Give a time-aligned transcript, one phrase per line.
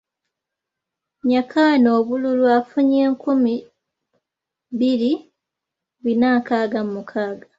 [1.29, 3.53] Nyakana obululu afunye nkumi
[4.73, 5.11] bbiri
[6.03, 7.45] bina nkaaga mu mukaaga.